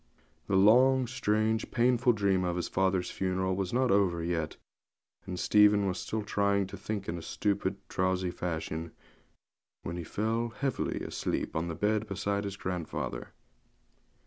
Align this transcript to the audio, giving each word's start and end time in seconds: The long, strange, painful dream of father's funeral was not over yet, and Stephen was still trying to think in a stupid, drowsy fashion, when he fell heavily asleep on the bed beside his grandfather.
The 0.47 0.55
long, 0.55 1.05
strange, 1.05 1.69
painful 1.69 2.13
dream 2.13 2.43
of 2.43 2.67
father's 2.69 3.11
funeral 3.11 3.55
was 3.55 3.71
not 3.71 3.91
over 3.91 4.23
yet, 4.23 4.55
and 5.27 5.39
Stephen 5.39 5.85
was 5.85 5.99
still 5.99 6.23
trying 6.23 6.65
to 6.65 6.75
think 6.75 7.07
in 7.07 7.19
a 7.19 7.21
stupid, 7.21 7.75
drowsy 7.87 8.31
fashion, 8.31 8.93
when 9.83 9.97
he 9.97 10.03
fell 10.03 10.49
heavily 10.57 11.01
asleep 11.01 11.55
on 11.55 11.67
the 11.67 11.75
bed 11.75 12.07
beside 12.07 12.45
his 12.45 12.57
grandfather. 12.57 13.33